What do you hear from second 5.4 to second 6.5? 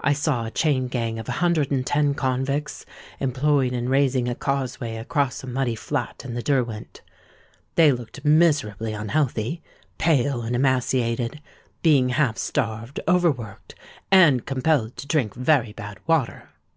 a muddy flat in the